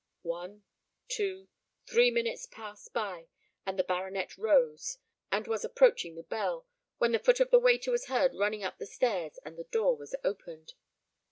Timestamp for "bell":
6.23-6.65